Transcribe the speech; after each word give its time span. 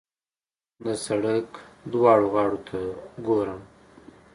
د 0.83 0.85
سړک 1.05 1.47
دواړو 1.91 2.27
غاړو 2.33 2.59
ته 2.67 2.79
ګورم. 3.25 3.61